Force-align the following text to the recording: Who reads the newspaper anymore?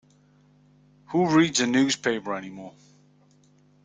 Who 1.09 1.29
reads 1.29 1.59
the 1.59 1.67
newspaper 1.67 2.33
anymore? 2.33 2.73